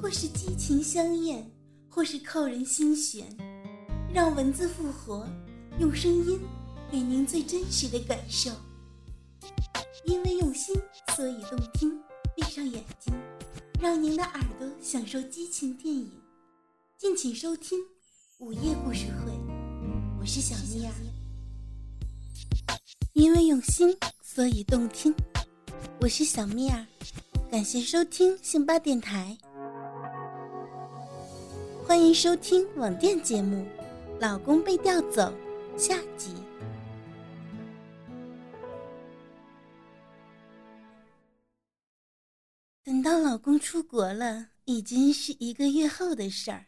[0.00, 1.50] 或是激情相艳，
[1.88, 3.26] 或是扣人心弦，
[4.12, 5.26] 让文字复活，
[5.80, 6.38] 用声音
[6.90, 8.50] 给您最真实的感受。
[10.04, 10.74] 因为用心，
[11.16, 11.98] 所以动听。
[12.36, 13.14] 闭上眼睛，
[13.80, 16.10] 让您的耳朵享受激情电影。
[16.98, 17.78] 敬请收听
[18.38, 19.32] 《午夜故事会》，
[20.20, 20.92] 我是小蜜儿。
[23.14, 25.14] 因为用心，所以动听。
[25.98, 26.86] 我是小蜜儿，
[27.50, 29.36] 感谢收听信巴电台。
[31.86, 33.64] 欢迎收听网店节目
[34.20, 35.32] 《老公被调走》
[35.78, 36.34] 下集。
[42.82, 46.66] 等到老公出国了，已经是一个月后的事儿。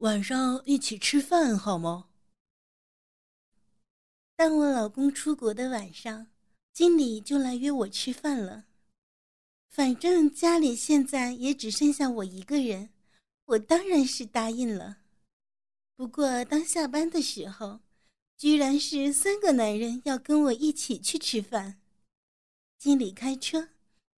[0.00, 2.10] 晚上一起吃饭好吗？
[4.36, 6.26] 当我老公出国的晚上，
[6.74, 8.66] 经理就来约我吃饭了。
[9.70, 12.90] 反正家里现在也只剩下我一个人，
[13.52, 14.98] 我当然是答应了。
[15.94, 17.80] 不过当下班的时候，
[18.38, 21.78] 居然是三个男人要跟我一起去吃饭。
[22.78, 23.68] 经理开车，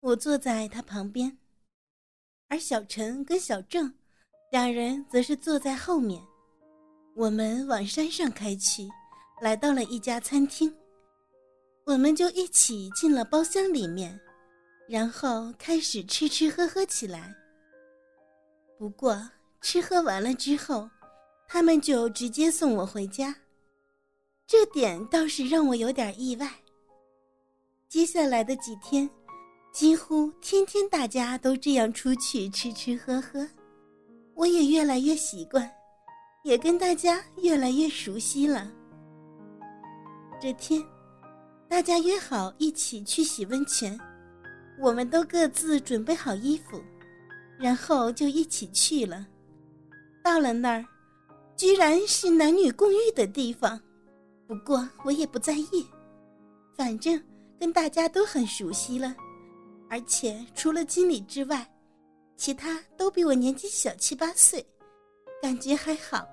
[0.00, 1.36] 我坐在他旁边，
[2.48, 3.92] 而小陈跟小郑
[4.50, 6.22] 两人则是坐在后面。
[7.14, 8.88] 我们往山上开去，
[9.42, 10.74] 来到了一家餐厅，
[11.84, 14.18] 我们就一起进了包厢里面。
[14.88, 17.37] 然后开始吃吃喝喝起来。
[18.78, 19.20] 不过
[19.60, 20.88] 吃喝完了之后，
[21.48, 23.34] 他们就直接送我回家，
[24.46, 26.48] 这点倒是让我有点意外。
[27.88, 29.10] 接下来的几天，
[29.72, 33.48] 几乎天天大家都这样出去吃吃喝喝，
[34.34, 35.68] 我也越来越习惯，
[36.44, 38.70] 也跟大家越来越熟悉了。
[40.40, 40.80] 这天，
[41.68, 43.98] 大家约好一起去洗温泉。
[44.80, 46.80] 我们都各自准备好衣服，
[47.58, 49.26] 然后就一起去了。
[50.22, 50.84] 到了那儿，
[51.56, 53.80] 居然是男女共浴的地方。
[54.46, 55.86] 不过我也不在意，
[56.74, 57.22] 反正
[57.58, 59.14] 跟大家都很熟悉了，
[59.90, 61.70] 而且除了经理之外，
[62.36, 64.64] 其他都比我年纪小七八岁，
[65.42, 66.26] 感觉还好。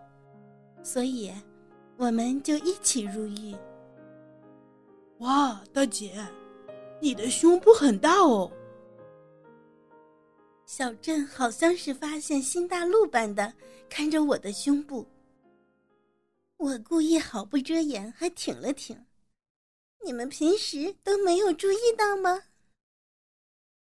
[0.84, 1.32] 所以，
[1.98, 3.56] 我们就一起入狱。
[5.20, 6.14] 哇，大姐！
[7.02, 8.52] 你的胸部很大哦。
[10.66, 13.54] 小镇好像是发现新大陆般的
[13.90, 15.06] 看着我的胸部。
[16.58, 19.06] 我故意毫不遮掩，还挺了挺。
[20.04, 22.44] 你们平时都没有注意到吗？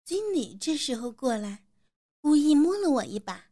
[0.03, 1.63] 经理这时候过来，
[2.19, 3.51] 故意摸了我一把，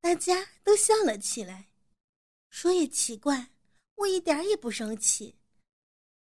[0.00, 1.70] 大家都笑了起来。
[2.50, 3.50] 说也奇怪，
[3.96, 5.36] 我一点也不生气，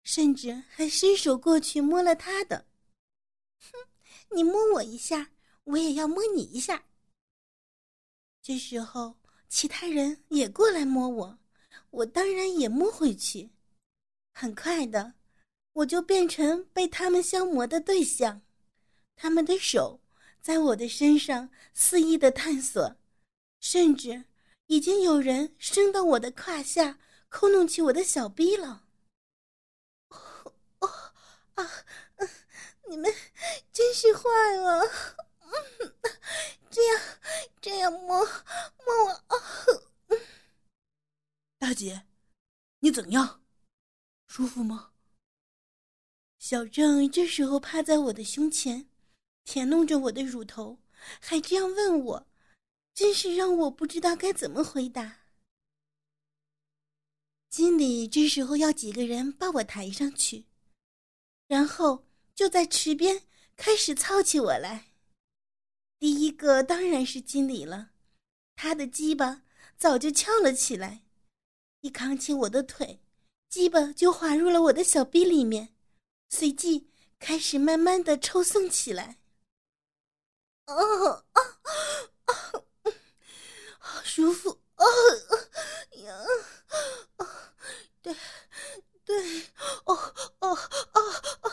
[0.05, 2.67] 甚至还伸手过去摸了他的。
[3.59, 3.89] 哼，
[4.35, 5.31] 你摸我一下，
[5.65, 6.85] 我也要摸你一下。
[8.43, 9.17] 这时候，
[9.49, 11.39] 其他人也过来摸我，
[11.91, 13.51] 我当然也摸回去。
[14.35, 15.15] 很快的，
[15.75, 18.43] 我就变成被他们消磨的对象。
[19.15, 20.01] 他们的手
[20.41, 22.97] 在我的身上肆意的探索，
[23.61, 24.25] 甚至
[24.67, 26.99] 已经有人伸到我的胯下，
[27.29, 28.87] 抠弄起我的小逼了。
[30.81, 30.89] 哦，
[31.55, 31.71] 啊！
[32.89, 33.13] 你们
[33.73, 34.83] 真是坏了！
[36.71, 37.01] 这样
[37.61, 38.25] 这样摸
[38.85, 39.37] 摸我啊！
[41.59, 42.07] 大姐，
[42.81, 43.43] 你怎样？
[44.27, 44.93] 舒服吗？
[46.39, 48.89] 小郑这时候趴在我的胸前，
[49.45, 50.79] 舔弄着我的乳头，
[51.21, 52.27] 还这样问我，
[52.95, 55.19] 真是让我不知道该怎么回答。
[57.49, 60.47] 经理这时候要几个人把我抬上去，
[61.47, 62.07] 然后。
[62.35, 63.27] 就在池边
[63.59, 64.92] 开始操起我来。
[66.03, 67.91] 第一个当然是经理了，
[68.57, 69.43] 他的鸡巴
[69.79, 71.05] 早就翘了起来，
[71.83, 73.05] 一扛起我的腿，
[73.49, 75.77] 鸡巴就滑入了我的小臂里面，
[76.29, 76.91] 随即
[77.21, 79.21] 开始慢慢的抽送起来。
[80.67, 82.65] 哦哦哦，
[83.79, 84.85] 好舒服哦
[85.99, 86.21] 呀，
[88.03, 88.17] 对。
[89.05, 89.43] 对，
[89.85, 90.59] 哦哦哦
[91.43, 91.53] 哦！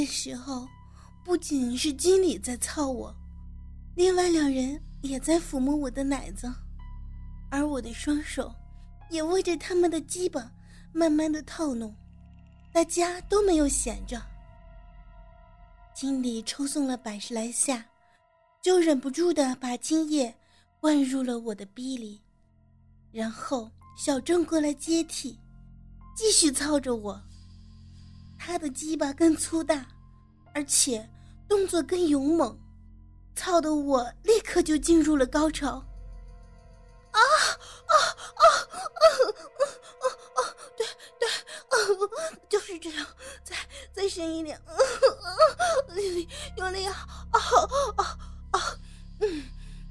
[0.00, 0.66] 的时候，
[1.22, 3.14] 不仅是经理在操我，
[3.94, 6.50] 另外两人也在抚摸我的奶子，
[7.50, 8.54] 而我的双手
[9.10, 10.50] 也握着他们的鸡巴，
[10.92, 11.94] 慢慢的套弄。
[12.72, 14.22] 大家都没有闲着。
[15.92, 17.84] 经理抽送了百十来下，
[18.62, 20.34] 就忍不住的把精液
[20.80, 22.22] 灌入了我的逼里，
[23.12, 25.38] 然后小郑过来接替，
[26.16, 27.22] 继续操着我。
[28.42, 29.86] 他的鸡巴更粗大，
[30.54, 31.06] 而且
[31.46, 32.58] 动作更勇猛，
[33.36, 35.72] 操的我立刻就进入了高潮。
[37.10, 37.20] 啊啊
[37.86, 37.94] 啊
[38.34, 38.44] 啊
[40.00, 40.04] 啊
[40.36, 40.40] 啊！
[40.74, 40.86] 对
[41.18, 41.28] 对，
[42.48, 43.06] 就是这样，
[43.44, 43.54] 再
[43.92, 44.58] 再深一点，
[45.88, 47.38] 用力用力啊啊
[47.98, 48.18] 啊
[48.52, 48.78] 啊！
[49.20, 49.44] 嗯，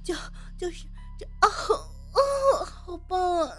[0.04, 0.16] 就
[0.57, 0.88] 就是
[1.19, 3.56] 这啊啊，好棒啊！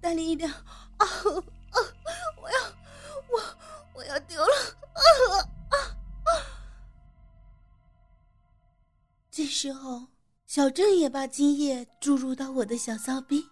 [0.00, 0.62] 大力一点，啊
[0.98, 1.78] 啊，
[2.40, 2.56] 我要，
[3.30, 3.40] 我
[3.94, 4.54] 我要丢了，
[4.94, 6.28] 啊啊啊。
[9.30, 10.06] 这时候，
[10.46, 13.44] 小郑也把精液注入到我的小骚逼，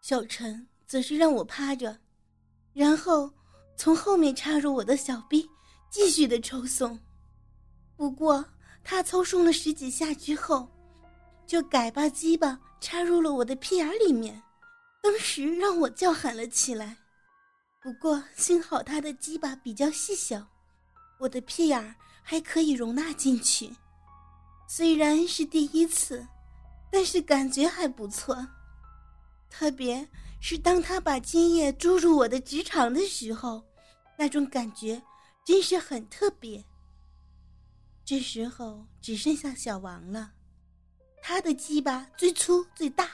[0.00, 1.98] 小陈则是让我趴着，
[2.72, 3.30] 然后
[3.76, 5.48] 从后面插入我的小逼，
[5.90, 6.98] 继续的抽送。
[7.96, 8.44] 不过
[8.82, 10.68] 他抽送了十几下之后，
[11.46, 14.42] 就改把鸡巴插入了我的屁眼里面，
[15.02, 16.96] 当时让我叫喊了起来。
[17.82, 20.46] 不过幸好他的鸡巴比较细小，
[21.18, 23.74] 我的屁眼还可以容纳进去。
[24.68, 26.26] 虽然是第一次，
[26.92, 28.46] 但是感觉还不错。
[29.48, 30.06] 特别
[30.40, 33.64] 是当他把精液注入我的直肠的时候，
[34.16, 35.02] 那种感觉
[35.44, 36.62] 真是很特别。
[38.04, 40.32] 这时候只剩下小王了，
[41.22, 43.10] 他的鸡巴最粗最大。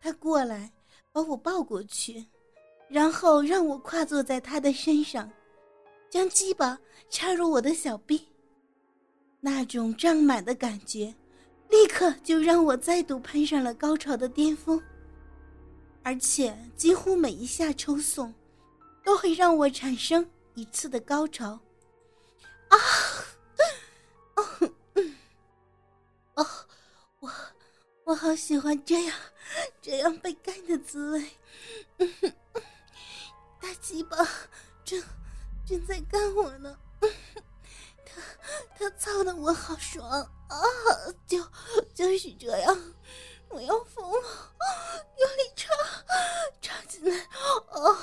[0.00, 0.72] 他过来
[1.12, 2.24] 把我抱过去，
[2.88, 5.30] 然后让我跨坐在他的身上，
[6.08, 6.78] 将鸡巴
[7.10, 8.26] 插入我的小臂。
[9.40, 11.14] 那种胀满的感觉，
[11.68, 14.82] 立刻就让我再度攀上了高潮的巅峰，
[16.02, 18.34] 而且几乎每一下抽送，
[19.04, 21.58] 都会让我产生一次的高潮。
[22.68, 22.76] 啊，
[24.36, 24.44] 哦，
[26.34, 26.46] 哦，
[27.20, 27.32] 我
[28.04, 29.14] 我好喜欢这样
[29.80, 31.30] 这样被干的滋味。
[33.60, 34.16] 大鸡巴
[34.84, 35.02] 正
[35.66, 36.78] 正在干我呢。
[38.04, 38.20] 他
[38.76, 40.58] 他操的我好爽啊！
[41.28, 41.38] 就
[41.94, 42.94] 就是这样，
[43.48, 44.54] 我要疯了！
[45.18, 45.68] 用力插
[46.60, 47.28] 插进来，
[47.70, 47.94] 哦，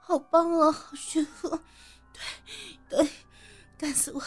[0.00, 1.48] 好棒啊，好舒服！
[2.12, 2.22] 对
[2.88, 3.10] 对，
[3.76, 4.22] 干死我！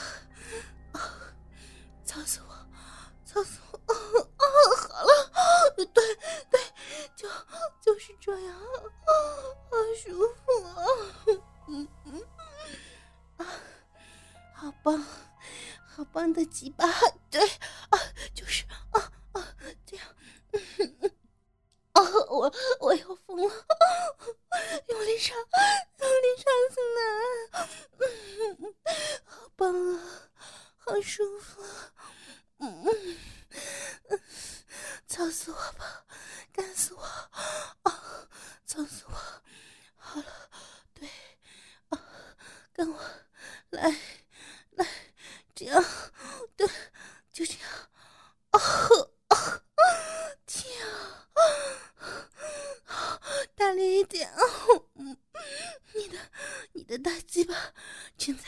[22.36, 23.44] 我我要疯了，
[24.88, 27.00] 用力插，用力插进来，
[29.24, 30.02] 好棒啊，
[30.78, 31.64] 好舒服，
[32.60, 32.86] 嗯
[34.10, 34.20] 嗯，
[35.08, 36.06] 操死我吧，
[36.52, 37.02] 干死我，
[37.84, 38.28] 啊，
[38.66, 39.14] 操死我，
[39.96, 40.50] 好了，
[40.94, 41.10] 对，
[41.90, 42.02] 啊，
[42.74, 43.00] 跟我
[43.70, 43.96] 来。
[44.72, 44.86] 来，
[45.56, 45.82] 这样，
[46.58, 46.68] 对，
[47.32, 47.62] 就这样。
[48.50, 48.60] 啊
[49.30, 49.62] 啊！
[50.46, 51.26] 天啊！
[53.56, 54.38] 大力一点啊！
[54.96, 55.18] 嗯，
[55.94, 56.20] 你的，
[56.74, 57.56] 你的大鸡巴
[58.18, 58.44] 正在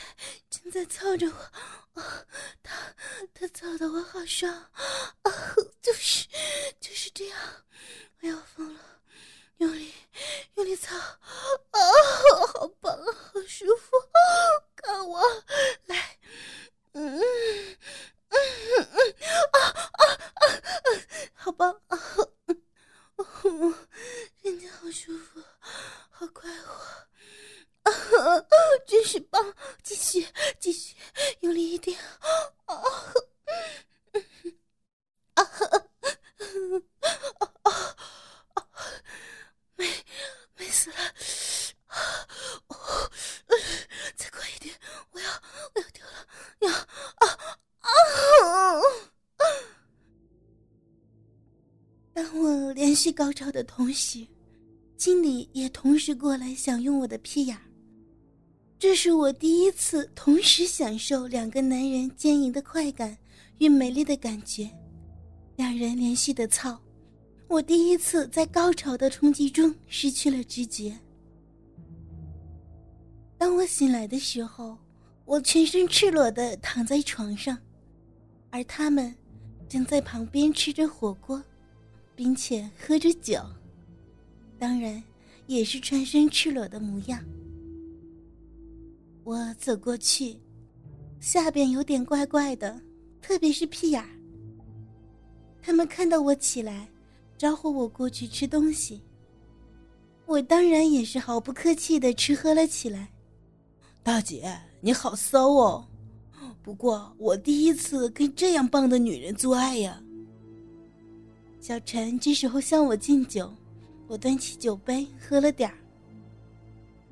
[0.50, 1.50] 正在操着我，
[2.00, 2.26] 啊，
[2.62, 2.94] 他
[3.32, 3.78] 他操
[4.38, 4.52] 的我好爽
[5.22, 5.32] 啊！
[5.82, 6.28] 就是
[6.80, 7.38] 就是这样，
[8.20, 8.80] 我要疯了，
[9.58, 9.92] 用力
[10.54, 11.18] 用力操啊！
[12.54, 13.90] 好棒，好舒服，
[14.76, 15.20] 看我
[15.86, 16.18] 来。
[16.92, 17.22] 嗯嗯
[18.30, 18.36] 嗯
[18.74, 19.14] 嗯
[19.52, 20.06] 啊啊啊
[20.46, 20.86] 啊！
[21.34, 21.98] 好棒啊！
[23.44, 23.88] 嗯，
[24.42, 25.42] 人家好舒服，
[26.10, 26.72] 好快活
[27.82, 27.92] 啊！
[28.86, 29.54] 真是棒！
[29.82, 30.26] 继续
[30.60, 30.94] 继续，
[31.40, 31.98] 用力一点
[32.66, 32.74] 啊！
[35.34, 35.44] 啊啊
[37.62, 37.96] 啊
[38.54, 38.66] 啊！
[39.76, 40.04] 美
[40.56, 40.96] 美死了！
[42.68, 43.10] 哦，
[44.16, 44.74] 再快一点，
[45.12, 45.30] 我要
[45.74, 46.26] 我要丢了！
[46.60, 47.28] 呀啊
[47.80, 47.90] 啊！
[52.12, 54.26] 当我连续高潮的同时，
[54.96, 57.56] 经理也同时过来享用我的屁眼。
[58.80, 63.16] 这是我第一次同时享受两个男人坚硬的快感
[63.58, 64.68] 与美丽的感觉，
[65.56, 66.76] 两人连续的操，
[67.46, 70.98] 我第一次在高潮的冲击中失去了知觉。
[73.36, 74.76] 当我醒来的时候，
[75.24, 77.56] 我全身赤裸的躺在床上，
[78.50, 79.14] 而他们
[79.68, 81.40] 正在旁边吃着火锅，
[82.18, 83.40] 并且喝着酒，
[84.58, 85.00] 当然
[85.46, 87.24] 也是全身赤裸的模样。
[89.22, 90.36] 我走过去，
[91.20, 92.82] 下边有点怪怪的，
[93.22, 94.08] 特别是屁眼儿。
[95.62, 96.88] 他们看到我起来，
[97.36, 99.00] 招呼我过去吃东西。
[100.26, 103.12] 我当然也是毫不客气的吃喝了起来。
[104.02, 105.86] 大姐，你好骚哦！
[106.64, 110.02] 不过我第一次跟这样棒的女人做爱呀。
[111.60, 113.52] 小陈这时候向我敬酒，
[114.06, 115.76] 我端起酒杯喝了点儿，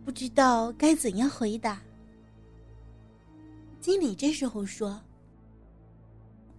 [0.04, 1.80] 不知道该怎样回答。
[3.80, 5.00] 经理这时候说：“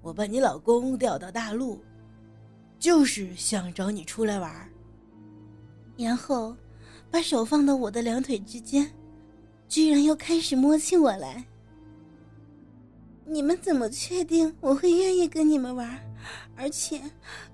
[0.01, 1.81] 我把你老公调到大陆，
[2.77, 4.69] 就是想找你出来玩。”
[5.97, 6.55] 然后，
[7.09, 8.89] 把手放到我的两腿之间，
[9.67, 11.43] 居然又开始摸起我来。
[13.27, 15.99] 你们怎么确定我会愿意跟你们玩？
[16.55, 17.01] 而且，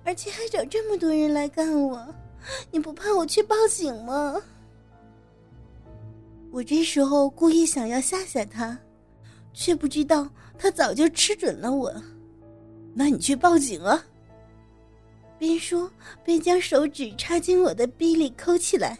[0.04, 2.14] 而且还找这么多人来干我？
[2.70, 4.40] 你不怕我去报警吗？
[6.50, 8.78] 我这时候故意想要吓吓他。
[9.56, 10.28] 却不知道
[10.58, 11.94] 他早就吃准了我，
[12.92, 14.04] 那你去报警啊！
[15.38, 15.88] 边说
[16.24, 18.98] 边将手指插进我的逼里抠起来。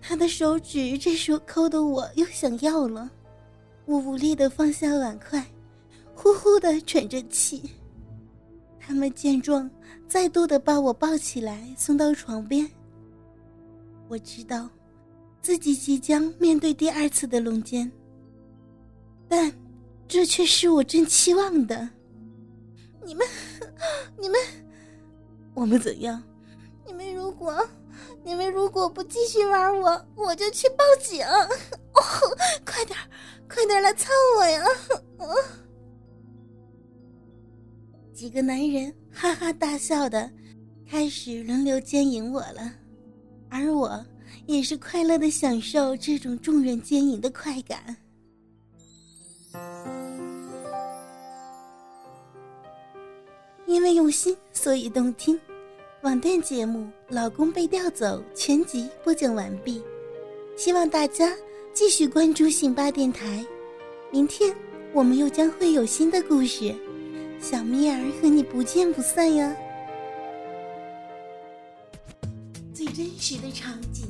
[0.00, 3.10] 他的手指这时候抠的我又想要了，
[3.92, 5.44] 我无力的放下碗筷，
[6.14, 7.62] 呼呼的喘着气。
[8.80, 9.70] 他们见状，
[10.08, 12.66] 再度的把我抱起来送到床边。
[14.08, 14.66] 我知道，
[15.42, 17.92] 自己即将面对第二次的轮奸。
[19.28, 19.52] 但，
[20.08, 21.86] 这却是我真期望的。
[23.04, 23.26] 你们，
[24.18, 24.40] 你们，
[25.52, 26.22] 我们怎样？
[26.86, 27.62] 你们如果，
[28.24, 31.24] 你们如果不继续玩我，我就去报警！
[31.24, 32.00] 哦，
[32.64, 32.98] 快点，
[33.48, 34.64] 快点来操我呀！
[38.12, 40.30] 几个男人哈哈大笑的，
[40.88, 42.72] 开始轮流奸淫我了，
[43.48, 44.04] 而我
[44.46, 47.96] 也是快乐的享受这种众人奸淫的快感。
[53.66, 55.38] 因为用心，所以动听。
[56.02, 56.80] 网店节目
[57.10, 59.80] 《老公被调走》全集播讲完毕，
[60.56, 61.32] 希望大家
[61.72, 63.46] 继续关注信八电台。
[64.10, 64.52] 明天
[64.92, 66.74] 我们又将会有新的故事，
[67.40, 69.56] 小咪儿和你不见不散呀！
[72.74, 74.04] 最真实的场景，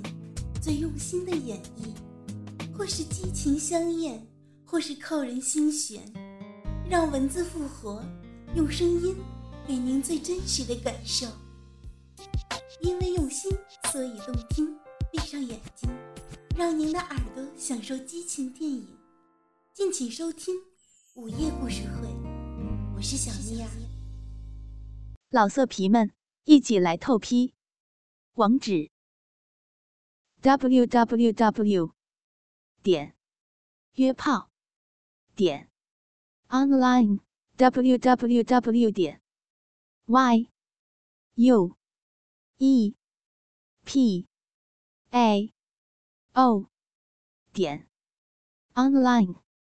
[0.63, 4.27] 最用心的演绎，或是激情相艳。
[4.65, 6.01] 或是扣人心弦，
[6.89, 8.03] 让文字复活，
[8.57, 9.15] 用声音
[9.69, 11.27] 给您最真实的感受。
[13.15, 13.51] 用心，
[13.91, 14.75] 所以动听。
[15.11, 15.91] 闭上眼睛，
[16.57, 18.89] 让您的耳朵享受激情电影。
[19.75, 20.55] 敬请收听
[21.15, 22.09] 午夜故事会，
[22.97, 23.69] 我是小妮儿。
[25.29, 26.13] 老色皮们，
[26.45, 27.53] 一起来透批！
[28.35, 28.91] 网址
[30.41, 31.95] ：w w w.
[32.83, 33.15] 点
[33.97, 34.51] 约炮。
[35.35, 35.71] 点
[36.49, 37.21] online
[37.57, 39.21] w w w 点
[40.07, 40.47] y
[41.35, 41.77] u
[42.59, 42.95] e
[43.85, 44.27] p
[45.13, 45.53] a
[46.35, 46.67] o
[47.53, 47.87] 点
[48.75, 49.43] online。